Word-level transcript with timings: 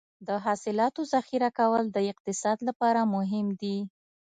د 0.27 0.29
حاصلاتو 0.45 1.01
ذخیره 1.13 1.49
کول 1.59 1.83
د 1.91 1.97
اقتصاد 2.11 2.57
لپاره 2.67 3.01
مهم 3.15 3.47
دي. 3.61 3.77